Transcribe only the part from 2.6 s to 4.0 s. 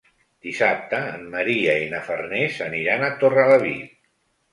aniran a Torrelavit.